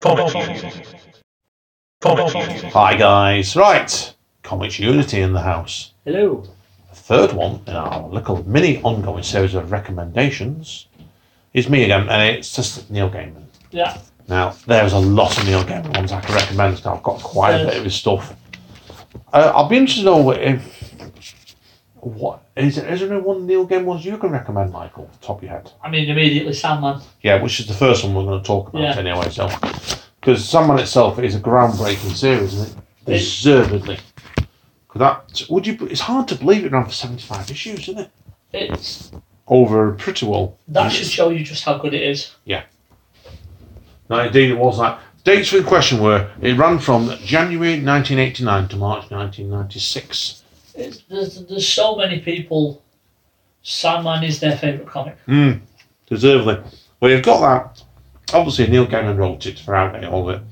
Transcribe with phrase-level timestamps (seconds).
[0.00, 0.32] Comics.
[2.00, 2.62] Comics.
[2.72, 5.92] Hi guys, right, Comics Unity in the house.
[6.06, 6.42] Hello.
[6.88, 10.86] The third one in our little mini ongoing series of recommendations
[11.52, 13.44] is me again, and it's just Neil Gaiman.
[13.72, 13.98] Yeah.
[14.26, 17.66] Now, there's a lot of Neil Gaiman ones I can recommend, I've got quite a
[17.66, 18.34] bit of his stuff.
[19.34, 20.79] Uh, I'll be interested to know if.
[22.02, 25.20] What is, there- is there any one Neil Gaiman ones you can recommend, Michael, off
[25.20, 25.70] the top of your head?
[25.82, 27.00] I mean, immediately Sandman.
[27.22, 28.96] Yeah, which is the first one we're going to talk about Yeah.
[28.98, 29.28] anyway.
[29.30, 29.48] So,
[30.20, 32.84] because Sandman itself is a groundbreaking series, isn't it?
[33.06, 33.98] Deservedly.
[34.88, 35.78] 'Cause that would you?
[35.90, 38.10] It's hard to believe it ran for seventy-five issues, isn't it?
[38.52, 39.12] It's
[39.46, 40.56] Over pretty well.
[40.68, 42.32] that should show you just how good it is.
[42.44, 42.62] Yeah.
[44.08, 44.98] No, indeed, it was that.
[45.22, 50.39] Dates in question were it ran from January 1989 to March 1996.
[50.74, 52.82] It's, there's there's so many people.
[53.62, 55.16] Sandman is their favourite comic.
[55.26, 55.60] Mm,
[56.06, 56.58] deservedly.
[57.00, 57.82] Well, you've got that.
[58.34, 60.42] Obviously, Neil Gaiman wrote it throughout it, all of it.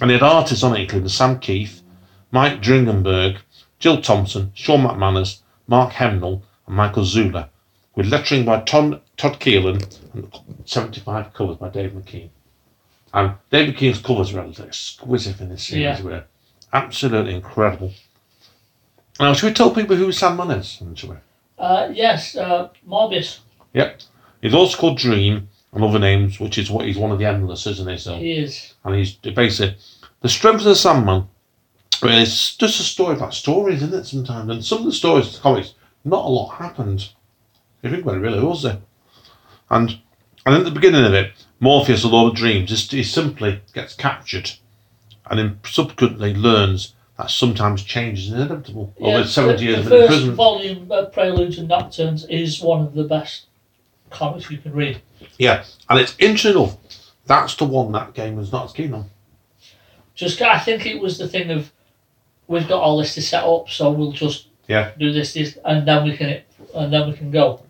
[0.00, 1.82] And he had artists on it, including Sam Kieth,
[2.32, 3.38] Mike Dringenberg,
[3.78, 7.48] Jill Thompson, Shawn McManus, Mark Hempel, and Michael Zulli,
[7.94, 12.30] with lettering by Tom, Todd Klein and 75 covers by Dave McKean.
[13.14, 16.02] And Dave McKean's colours were exquisite in this series, Yeah.
[16.02, 16.24] were
[16.72, 17.92] absolutely incredible.
[19.20, 20.82] Now, should we tell people who Sam Munn is?
[20.94, 21.16] Shall we?
[21.58, 23.40] Uh, yes, uh, Morpheus.
[23.74, 24.00] Yep.
[24.40, 27.66] He's also called Dream and other names, which is what he's one of the endless,
[27.66, 27.96] isn't he?
[27.98, 28.74] So, He is.
[28.84, 29.76] and he's basically
[30.20, 31.28] the strength of the Sandman.
[32.02, 34.04] Really, it's just a story about stories, isn't it?
[34.06, 37.10] Sometimes, and some of the stories, the comics, not a lot happened.
[37.82, 38.78] If you think about it, really, was there?
[39.70, 39.98] And
[40.44, 43.94] and at the beginning of it, Morpheus, the Lord of Dreams, is, he simply gets
[43.94, 44.50] captured,
[45.26, 48.92] and then subsequently learns that sometimes change is inevitable.
[49.00, 50.36] Over seventy the, years the of first imprisonment.
[50.36, 53.46] volume, uh, Preludes and Nocturnes, is one of the best
[54.10, 55.00] comics you can read.
[55.38, 56.76] Yeah, and it's interesting enough.
[57.26, 59.08] That's the one that Gaiman was not as keen on.
[60.14, 61.72] Just, I think it was the thing of
[62.48, 64.90] we've got all this to set up, so we'll just Yeah.
[64.98, 66.42] do this, this, and then we can,
[66.74, 67.62] and then we can go.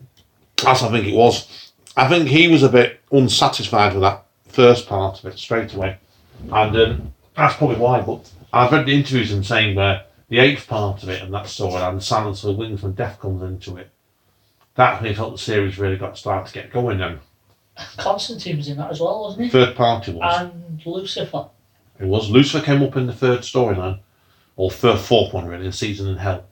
[0.63, 1.71] That's I think it was.
[1.95, 5.97] I think he was a bit unsatisfied with that first part of it straight away,
[6.51, 8.01] and um, that's probably why.
[8.01, 11.47] But I've read the interviews and saying where the eighth part of it and that
[11.47, 13.89] story and the Silence of the Wings when Death comes into it,
[14.75, 16.99] that when he felt the series really got started to get going.
[16.99, 17.19] Then
[17.97, 19.49] Constantine was in that as well, wasn't he?
[19.49, 21.49] third party was And Lucifer.
[21.99, 23.99] it was Lucifer came up in the third storyline,
[24.55, 26.45] or third fourth one really, the season in hell,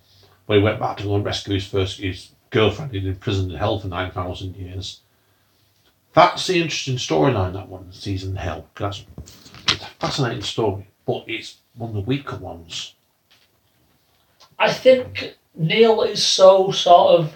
[0.48, 3.58] where he went back to go and rescue his first his girlfriend been imprisoned in
[3.58, 5.02] hell for nine thousand years.
[6.14, 8.68] That's the interesting storyline, that one, season in hell.
[8.76, 9.06] That's
[9.68, 12.94] it's a fascinating story, but it's one of the weaker ones.
[14.60, 17.34] I think Neil is so sort of.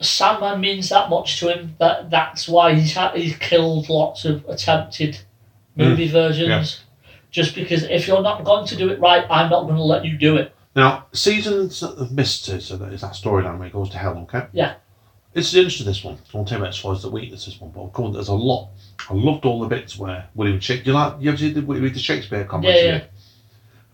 [0.00, 4.44] Sandman means that much to him that that's why he's ha- he's killed lots of
[4.48, 5.18] attempted
[5.74, 5.82] hmm.
[5.82, 6.84] movie versions.
[7.30, 10.04] Just because if you're not going to do it right, I'm not going to let
[10.04, 10.54] you do it.
[10.74, 14.46] Now, Seasons of Mist so that is that storyline where he goes to hell, okay?
[14.52, 14.76] Yeah.
[15.38, 16.14] It's interesting this one.
[16.16, 18.12] I won't tell you about far the weakness of this one, but I'll come on,
[18.12, 18.70] there's a lot.
[19.08, 20.92] I loved all the bits where William Shakespeare.
[20.92, 22.74] You like you ever see the, read the Shakespeare comics?
[22.74, 23.04] Yeah, yeah.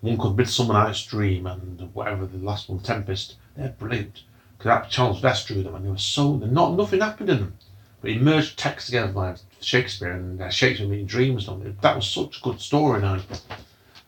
[0.01, 3.37] One called Midsummer Night's Dream and whatever the last one, Tempest.
[3.57, 4.23] They're brilliant.
[4.57, 7.59] Because that Charles Vess drew them and they were so not nothing happened in them.
[8.01, 11.47] But he merged text together by Shakespeare and uh, Shakespeare meeting dreams.
[11.83, 13.21] That was such a good story now.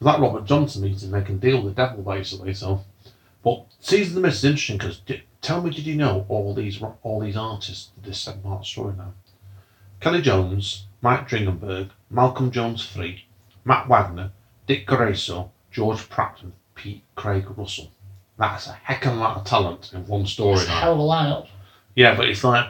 [0.01, 2.55] Like Robert Johnson meeting, they can deal with the devil basically.
[2.55, 2.83] So,
[3.45, 5.01] but Season of the Mist is interesting because
[5.47, 8.95] tell me, did you know all these all these artists did this seven part story
[8.97, 9.13] now?
[10.01, 13.25] Kelley Jones, Mike Dringenberg, Malcolm Jones III,
[13.65, 14.33] Matt Wagner,
[14.67, 17.93] Dick Grayso, George Pratt, and Pete Craig Russell.
[18.37, 20.99] That's a heck of a lot of talent in one story It's a hell of
[20.99, 21.49] a lineup.
[21.95, 22.67] Yeah, but it's like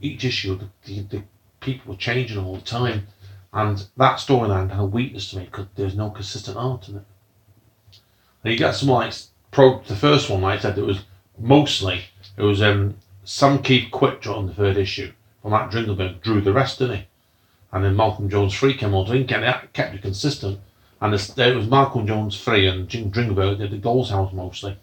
[0.00, 1.22] each issue, the, the, the
[1.60, 3.06] people were changing all the time,
[3.52, 7.04] and that storyline had a weakness to me because there's no consistent art in it.
[8.42, 9.14] And you get some like
[9.52, 11.04] pro the first one, like I said, it was
[11.40, 12.02] mostly
[12.36, 15.12] it was um Sam Kieth quit on the third issue,
[15.42, 17.06] but Matt Dringenberg drew the rest, didn't he?
[17.72, 20.58] And then Malcolm Jones III came on, and it kept it consistent.
[21.00, 24.76] And it was Malcolm Jones III and Jim Dringenberg did the Goals House mostly.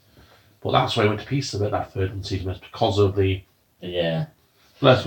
[0.62, 2.98] But that's why I went to pieces a bit that third one season it's because
[2.98, 3.42] of the
[3.82, 4.28] Yeah.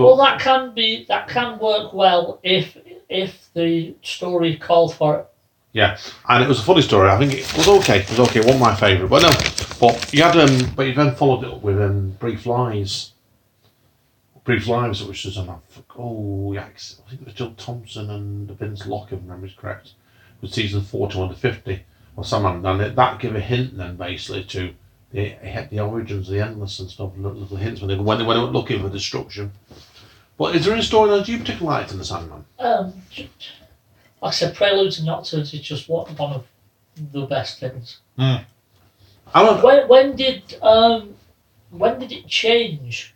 [0.05, 2.77] Well, that can be that can work well if
[3.09, 5.30] if the story called for it.
[5.73, 7.09] Yeah, and it was a funny story.
[7.09, 8.01] I think it was okay.
[8.01, 8.41] It was okay.
[8.41, 9.31] It wasn't my favourite, but no.
[9.81, 13.13] But you had um, but you then followed it up with um, Brief Lies.
[14.43, 15.61] Brief Lives, which was on
[15.97, 19.93] oh yeah, I think it was Jill Thompson and Vince Locke, if memory correct.
[20.41, 21.85] With season forty-one to under fifty
[22.17, 24.75] or something, and it, that gave a hint then basically to
[25.13, 25.37] the
[25.71, 27.13] the origins of the endless and stuff.
[27.17, 29.53] Little, little hints when they when they out looking for destruction.
[30.37, 32.45] But is there any story storylines you particularly liked in the Sandman?
[32.59, 32.95] Um,
[34.23, 36.45] Like I said, Preludes and Nocturnes is just one one of
[37.13, 37.99] the best things.
[38.19, 38.45] I
[39.35, 41.15] love When when did um
[41.71, 43.15] when did it change?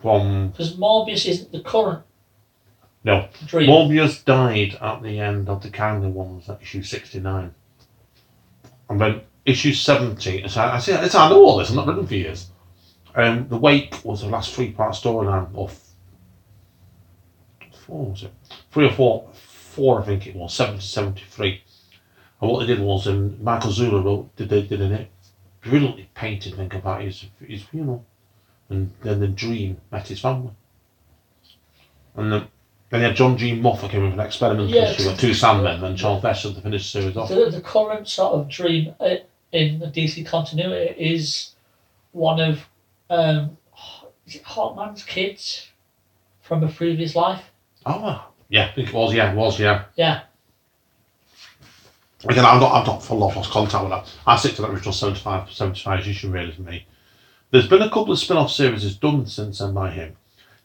[0.00, 2.04] from Because Morpheus isn't the current
[3.04, 3.28] no.
[3.46, 3.66] dream.
[3.66, 7.54] Morpheus died at the end of the Kindly ones at issue sixty nine.
[8.88, 11.88] And then issue seventy so I, I see it's I know all this, I'm not
[11.88, 12.50] read for years.
[13.16, 15.88] Um the Wake was the last three part storyline or f-
[17.86, 18.32] four was it?
[18.70, 19.30] Three or four
[19.78, 21.62] four I think it was, 70 73.
[22.40, 25.06] And what they did was um, Michael Zulli wrote did they did an
[25.62, 28.04] brilliantly painted thing about his his funeral.
[28.68, 30.52] And then the dream met his family.
[32.16, 32.48] And then
[32.90, 33.54] then you had John G.
[33.54, 36.60] Moffat came in for an experimental Yeah, issue with two Sandmen and Charles Bester to
[36.60, 37.28] finish the series off.
[37.28, 39.16] the, the current sort of dream uh,
[39.52, 41.54] in the DC continuity is
[42.12, 42.66] one of
[43.10, 43.56] um,
[44.26, 45.68] is it Hawkman's kids
[46.40, 47.44] from a previous life.
[47.86, 48.24] Oh, wow.
[48.48, 49.84] Yeah, I think it was, yeah, it was, yeah.
[49.96, 50.22] Yeah,
[52.24, 54.12] Again, I've not, I've not full off lost contact with that.
[54.26, 56.86] I stick to that original 75, 75 issue really for me.
[57.50, 60.16] There's been a couple of spin off series done since then by him.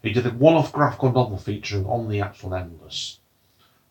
[0.01, 3.19] He did a one off graphical novel featuring on the actual Endless.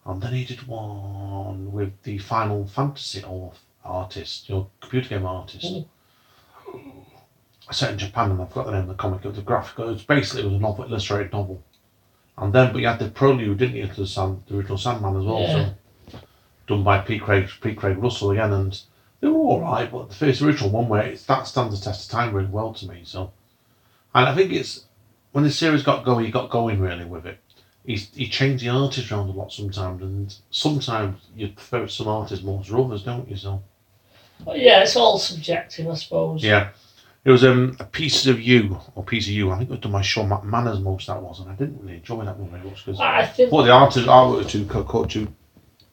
[0.05, 3.25] And then he did one with the Final Fantasy
[3.85, 5.65] artist, your computer game artist.
[5.65, 5.87] Mm.
[7.71, 9.25] Set in Japan, and I've got the name of the comic.
[9.25, 9.89] It was a graphical.
[9.89, 11.63] It was basically it was a novel, illustrated novel.
[12.39, 15.17] And then, but you had the prelude, didn't you, to the, Sand, the original Sandman
[15.17, 15.41] as well.
[15.41, 15.71] Yeah.
[16.11, 16.19] So
[16.67, 18.81] done by Pete Craig, Pete Craig Russell again, and
[19.21, 19.91] they were all right.
[19.91, 22.73] But the first original one, where it's, that stands the test of time really well
[22.75, 23.03] to me.
[23.05, 23.33] So,
[24.15, 24.87] and I think it's
[25.33, 27.39] when the series got going, he got going really with it.
[27.85, 32.45] He's, he changed the artist around a lot sometimes, and sometimes you prefer some artists
[32.45, 33.37] more to others, don't you?
[33.37, 33.63] So,
[34.45, 36.45] But yeah, it's all subjective, I suppose.
[36.45, 36.69] yeah.
[37.25, 39.51] It was um, a piece of you, or piece of you.
[39.53, 41.95] I think it was done by Shawn McManus most that was, and I didn't really
[41.97, 45.27] enjoy that one very much because I I think thought the artist artwork was too
[45.27, 45.33] too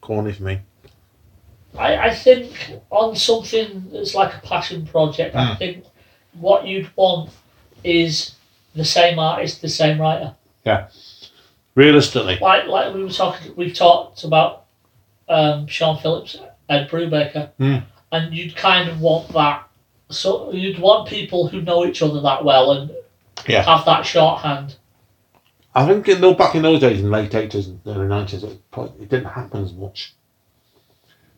[0.01, 0.59] corny for me.
[1.77, 5.57] I, I think on something that's like a passion project, I Mm.
[5.59, 5.85] think
[6.33, 7.29] what you'd want
[7.83, 8.33] is
[8.73, 10.35] the same artist, the same writer.
[10.65, 10.87] Yeah.
[11.75, 14.65] Realistically, Like like we were talking, we've talked about
[15.27, 16.37] um, Sean Phillips,
[16.67, 17.83] Ed Brubaker, Mm.
[18.11, 19.68] and you'd kind of want that.
[20.09, 22.91] So you'd want people who know each other that well and
[23.47, 23.63] Yeah.
[23.63, 24.75] have that shorthand.
[25.75, 28.43] I think in the, back in those days, in the late eighties and early nineties,
[28.43, 30.13] it, probably, it didn't happen as much.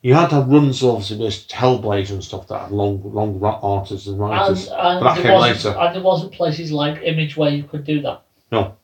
[0.02, 3.44] You had to have runs of obviously with Hellblazer and stuff that had long, long
[3.44, 4.68] artists and And, writers.
[4.70, 5.80] and, but that there came wasn't, later.
[5.80, 8.22] and there wasn't places like Image where you could do that.
[8.52, 8.78] No.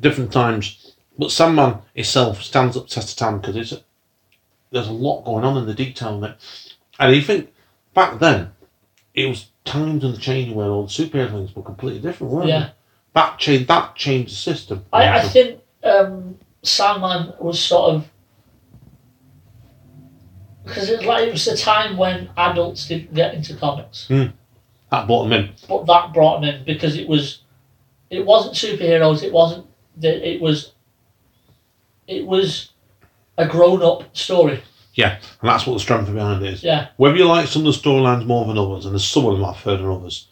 [0.00, 0.94] Different times.
[1.18, 3.82] But Sandman itself stands up test of time because it's
[4.70, 6.36] there's a lot going on in the detail in it.
[6.98, 7.52] And you think
[7.94, 8.52] back then,
[9.18, 12.48] it was times in the changing where all the superhero things were completely different, weren't
[12.48, 12.60] Yeah.
[12.60, 12.72] they?
[13.14, 13.68] That changed.
[13.68, 14.84] That changed the system.
[14.92, 18.08] I, I think um, Sandman was sort of
[20.64, 25.06] because it, was like, it was the time when adults didn't get into comics, that
[25.06, 25.50] brought them in.
[25.66, 27.42] but that brought them in because it was
[28.10, 29.22] it wasn't superheroes.
[29.22, 29.66] It wasn't
[29.96, 30.72] that it was
[32.06, 32.70] it was
[33.38, 34.62] a grown up story.
[34.98, 36.64] Yeah, and that's what the strength behind it is.
[36.64, 39.34] Yeah, Whether you like some of the storylines more than others, and there's some of
[39.34, 40.26] them I've heard than others,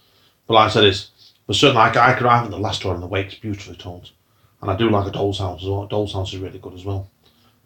[0.48, 2.96] but like I said, it's but certainly I, I could I think the last one,
[2.96, 4.10] on The Wake's beautifully told,
[4.60, 5.86] and I do like a Doll's House as well.
[5.86, 7.08] Doll's House is really good as well.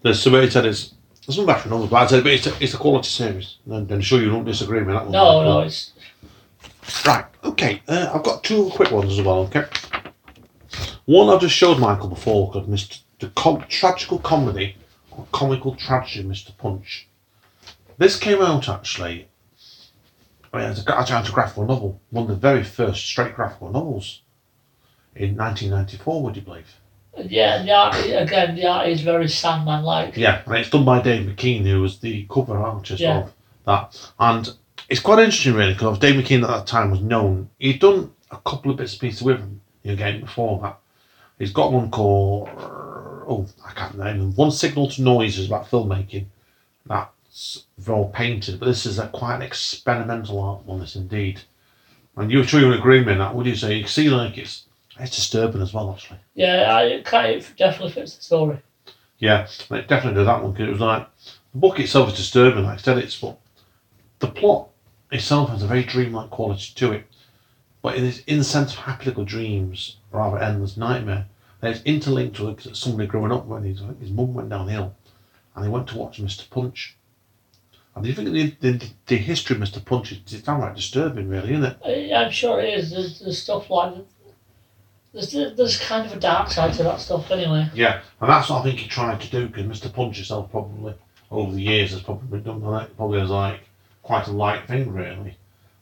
[0.02, 0.92] There's so he said it's
[1.26, 3.56] there's some better others, but I said but it's a, it's a quality series.
[3.64, 4.92] And I'm sure you don't disagree with me.
[4.92, 5.12] That one.
[5.12, 5.92] no, no, it's
[7.06, 7.80] Right, okay.
[7.88, 9.64] Uh, I've got two quick ones as well, okay?
[11.06, 13.00] One I've just showed Michael before called Mr.
[13.20, 14.76] The com- Tragical Comedy
[15.32, 16.56] Comical Tragedy, Mr.
[16.56, 17.06] Punch.
[17.98, 19.28] This came out actually.
[20.52, 23.70] I mean, it's a, it's a graphical novel, one of the very first straight graphical
[23.70, 24.22] novels
[25.14, 26.74] in 1994, would you believe?
[27.16, 27.62] yeah.
[27.62, 30.16] The art again, the art is very Sandman like.
[30.16, 33.18] Yeah, and it's done by Dave McKean, who was the cover artist Yeah.
[33.24, 33.32] of
[33.66, 34.12] that.
[34.18, 34.48] And
[34.88, 37.50] it's quite interesting, really, because Dave McKean at that time was known.
[37.58, 40.78] He'd done a couple of bits and pieces with him in the game before that.
[41.38, 42.48] He's got one called,
[43.26, 44.34] oh, I can't name him.
[44.34, 46.26] One Signal to Noise is about filmmaking.
[46.86, 51.40] That's all painted, but this is a quite an experimental art one, this indeed.
[52.16, 53.76] And you're sure you would agree with me that, would you say?
[53.76, 54.64] You see, like, it's,
[54.98, 56.18] it's disturbing as well, actually.
[56.34, 58.58] Yeah, I, it kind of definitely fits the story.
[59.20, 61.06] Yeah, it definitely did that one because it was like
[61.52, 62.64] the book itself is disturbing.
[62.64, 63.38] Like I said, it's but
[64.18, 64.68] the plot
[65.12, 67.04] itself has a very dreamlike quality to it.
[67.82, 71.26] But it is in the sense of happy little dreams, rather endless nightmare.
[71.62, 74.94] And it's interlinked with somebody growing up when his, his mum went downhill,
[75.54, 76.48] and he went to watch Mr.
[76.48, 76.96] Punch.
[77.94, 79.84] And do you think the, the, the history of Mr.
[79.84, 82.14] Punch is downright disturbing, really, isn't it?
[82.14, 82.90] I'm sure it is.
[82.90, 83.94] There's, there's stuff like
[85.12, 87.68] There's, there's kind of a dark side to that stuff anyway.
[87.74, 89.92] Yeah, and that's what I think he tried to do because Mr.
[89.92, 90.94] Punch himself probably
[91.30, 93.60] over the years has probably done that probably as like
[94.02, 95.36] quite a light thing really,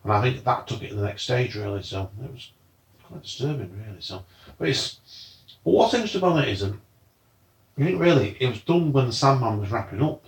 [0.04, 1.82] and I think that took it to the next stage really.
[1.82, 2.50] So it was
[3.04, 4.00] quite disturbing really.
[4.00, 4.25] So,
[4.58, 4.99] but it's
[5.68, 6.80] but what's interesting about it isn't.
[7.76, 10.25] I think really it was done when the Sandman was wrapping up.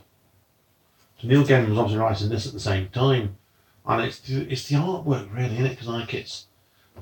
[1.18, 3.38] So Neil Gaiman was obviously writing this at the same time,
[3.87, 6.47] and it's the, it's the artwork really in it because like it's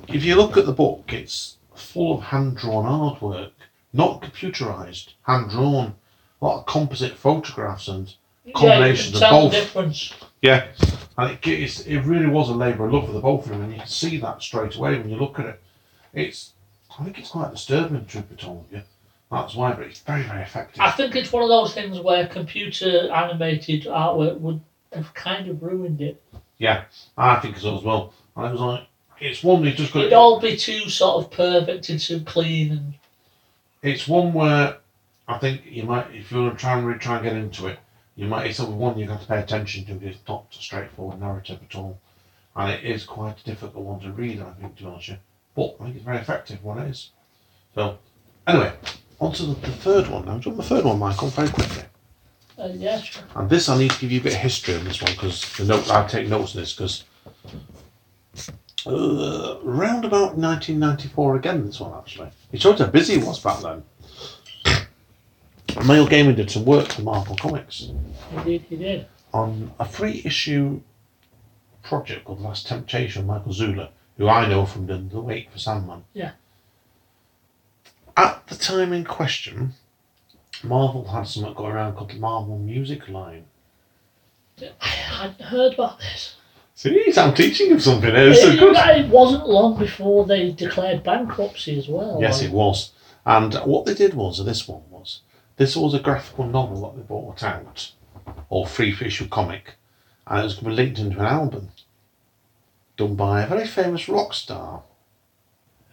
[0.07, 3.51] if you look at the book, it's full of hand drawn artwork,
[3.93, 5.97] not computerized, hand drawn.
[6.41, 8.15] A lot of composite photographs and
[8.55, 9.53] combinations yeah, you of both.
[9.53, 10.15] the difference.
[10.43, 10.67] yeah,
[11.17, 13.73] and it, it really was a labour of love for the both of them, and
[13.73, 15.63] you can see that straight away when you look at it.
[16.15, 16.53] It's
[16.99, 18.83] I think it's quite disturbing, truth be told you.
[19.31, 20.81] That's why, but it's very very effective.
[20.81, 24.61] I think it's one of those things where computer animated artwork would
[24.93, 26.23] have kind of ruined it.
[26.57, 26.85] Yeah,
[27.17, 28.15] I think so as well.
[28.37, 28.87] And it was like
[29.21, 30.01] it's one you just got.
[30.01, 32.95] It'd all be too sort of perfect and too clean and
[33.83, 34.79] It's one where
[35.29, 37.67] I think you might, if you want to try and really try and get into
[37.67, 37.79] it,
[38.17, 38.47] you might.
[38.47, 39.95] It's one you have got to pay attention to.
[39.95, 42.01] because It's not a straightforward narrative at all,
[42.57, 44.41] and it is quite a difficult one to read.
[44.41, 45.23] I think to be honest, with you.
[45.59, 47.11] But I think it's very effective when it is.
[47.75, 47.99] So,
[48.47, 48.73] anyway,
[49.21, 50.39] on to the, the third one now.
[50.39, 51.31] Do you want the third one, Michael?
[51.31, 51.83] Very quickly.
[52.57, 53.25] uh, yeah, sure.
[53.35, 55.53] And this, I need to give you a bit of history on this one because
[55.57, 57.03] the note I take notes on this because
[58.87, 61.67] uh, around about 1994 again.
[61.67, 63.83] This one actually, it shows how busy it was back then.
[65.89, 67.91] Neil Gaiman did some work for Marvel Comics
[68.33, 69.07] Indeed, he did.
[69.35, 70.81] on a free issue
[71.83, 73.27] project called The Last Temptation.
[73.27, 76.05] Michael Zulli, who I know from the, the Wake for Sandman.
[76.13, 76.33] Yeah.
[78.17, 79.75] At the time in question,
[80.63, 83.45] Marvel had something going around called the Marvel Music Line.
[84.81, 86.35] I hadn't heard about this.
[86.75, 88.11] See, I'm teaching him something.
[88.15, 88.31] Eh?
[88.31, 88.77] It's so It, good.
[88.77, 92.19] it wasn't long before they declared bankruptcy as well.
[92.21, 92.91] Yes, like- it was.
[93.25, 95.21] And what they did was, this one was,
[95.57, 97.93] this was a graphical novel that they brought out,
[98.49, 99.75] or free issue comic,
[100.27, 101.69] and it was going to be linked into an album
[102.99, 104.83] done by a very famous rock star.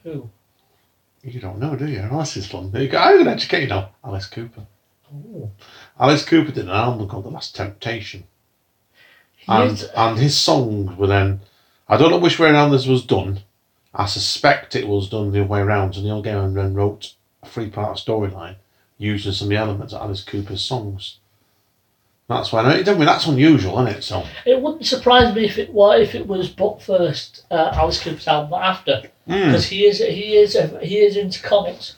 [0.03, 0.29] Who?
[1.23, 2.07] You don't know, do you?
[2.11, 2.71] This is fun.
[2.71, 2.97] There you go.
[2.97, 3.91] I'm going to educate you now.
[4.03, 4.65] Alice Cooper.
[5.13, 5.51] Oh.
[5.99, 8.25] Alice Cooper did an album called The Last Temptation.
[9.47, 11.41] And, and his songs were then,
[11.87, 13.39] I don't know which way around this was done.
[13.93, 15.93] I suspect it was done the other way around.
[15.93, 18.55] So Neil Gaiman then wrote a three part storyline
[18.97, 21.19] using some of the elements of Alice Cooper's songs.
[22.27, 24.03] That's why, I mean, that's unusual, isn't it?
[24.03, 28.01] So, It wouldn't surprise me if it were if it was but first uh, Alice
[28.01, 31.97] Cooper's album after mm, because he is he is a, he is into comics.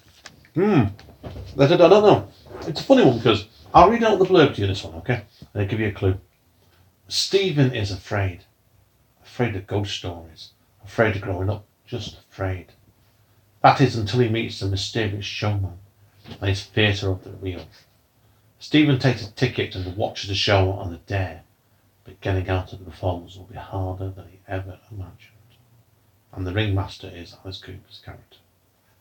[0.55, 0.91] mm.
[1.23, 2.27] I don't I don't know.
[2.67, 5.23] It's a funny one because I'll read out the blurb to you this one, okay?
[5.53, 6.19] And I'll give you a clue.
[7.07, 8.43] Stephen is afraid.
[9.23, 10.51] Afraid of ghost stories.
[10.83, 11.65] Afraid of growing up.
[11.85, 12.73] Just afraid.
[13.61, 15.79] That is until he meets the mysterious showman
[16.41, 17.65] and his theatre of the real.
[18.59, 21.43] Stephen takes a ticket and watches the show on the dare,
[22.03, 25.33] but getting out of the performance will be harder than he ever imagined.
[26.33, 28.37] And the ringmaster is Alice Cooper's character,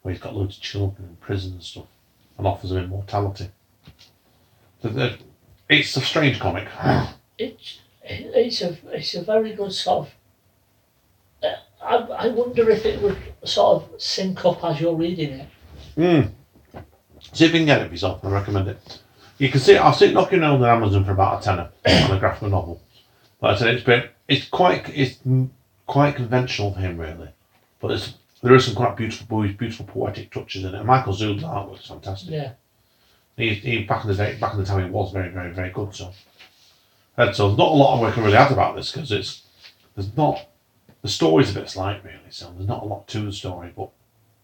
[0.03, 1.87] where he's got loads of children in prison and stuff,
[2.37, 3.51] and offers them immortality.
[4.83, 5.17] So
[5.69, 6.69] It's a strange comic.
[7.39, 10.15] It's it's a it's a very good sort of.
[11.43, 15.49] Uh, I I wonder if it would sort of sync up as you're reading it.
[15.99, 16.31] Mm.
[17.35, 18.25] See if you can get it yourself.
[18.25, 19.03] I recommend it.
[19.39, 19.77] You can see.
[19.77, 22.81] I'll see it knocking around on Amazon for about a tenner on a graphic novel.
[23.41, 25.19] But I said it's been, it's quite it's
[25.87, 27.29] quite conventional for him really,
[27.81, 30.79] but it's, there is some quite beautiful beautiful poetic touches in it.
[30.79, 32.31] And Michael Zulli's artwork is fantastic.
[32.31, 32.53] Yeah.
[33.37, 35.71] He, he back in the day back in the time he was very very very
[35.71, 35.95] good.
[35.95, 36.13] So,
[37.19, 39.13] and so there's not a lot of work I can really add about this because
[39.13, 39.43] it's
[39.95, 40.47] there's not
[41.03, 42.31] the story's a bit slight really.
[42.31, 43.91] So there's not a lot to the story, but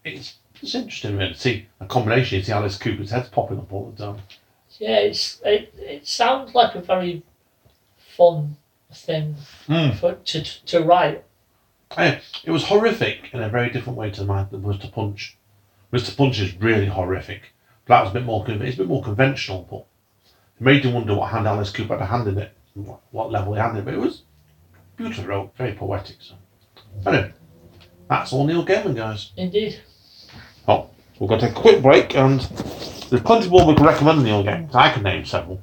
[0.03, 2.37] it's it's interesting really to see a combination.
[2.37, 4.21] You see Alice Cooper's head's popping up all the time.
[4.79, 7.23] Yeah, it's it, it sounds like a very
[8.17, 8.57] fun
[8.91, 9.35] thing
[9.67, 9.95] Mm.
[9.95, 11.23] for to to write.
[11.95, 14.91] Hey, it was horrific in a very different way to my, than Mr.
[14.91, 15.37] Punch.
[15.91, 16.15] Mr.
[16.17, 17.53] Punch is really horrific.
[17.85, 19.85] But that was a bit more it's a bit more conventional, but
[20.59, 23.31] it made you wonder what hand Alice Cooper had a hand in it, what, what
[23.31, 23.85] level he had in it.
[23.85, 24.23] But it was
[24.95, 26.15] beautiful wrote, very poetic.
[26.19, 26.35] So
[27.05, 27.33] anyway,
[28.09, 29.31] that's all Neil Gaiman, guys.
[29.37, 29.81] Indeed.
[30.67, 30.89] Oh,
[31.19, 32.41] we're going to take a quick break, and
[33.13, 34.73] there's plenty more we can recommend Neil Gaiman.
[34.73, 35.61] I can name several.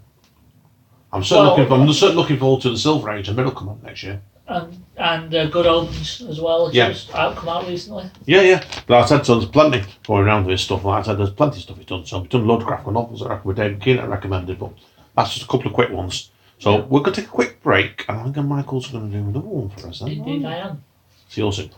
[1.12, 1.68] I'm certainly Well- looking.
[1.68, 4.22] For, I'm certainly looking forward to the Silver Age and Middle come up next year.
[4.46, 6.68] And and uh, Good Omens as well.
[6.68, 6.90] It's Yeah.
[6.90, 8.08] just out come out recently.
[8.24, 8.62] Yeah, yeah.
[8.86, 9.36] But I said so.
[9.40, 10.84] There's plenty going around with this stuff.
[10.84, 12.06] Like I said, there's plenty of stuff he's done.
[12.06, 14.04] So we've done a load of graphical novels that I reckon with David Keane I
[14.06, 14.70] recommended, but
[15.16, 16.30] that's just a couple of quick ones.
[16.60, 16.80] So Yeah.
[16.88, 19.40] we're going to take a quick break, and I think Michael's going to do another
[19.40, 19.98] one for us.
[19.98, 20.08] Then.
[20.10, 20.84] Indeed, I am.
[21.28, 21.70] See you all soon.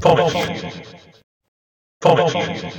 [0.00, 0.82] Comic View.
[2.00, 2.72] Comics Union.